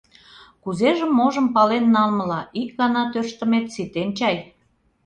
[0.63, 4.37] Кузежым-можым пален налмыла, ик гана тӧрштымет ситен чай?